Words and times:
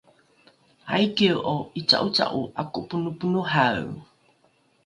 aikie’o 0.93 1.55
’ica’oca’o 1.79 2.39
’ako’oponoponohae? 2.61 3.81